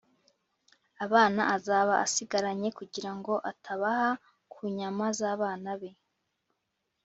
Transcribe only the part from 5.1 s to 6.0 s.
z’abana be